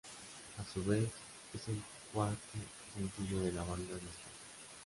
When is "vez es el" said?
0.83-1.79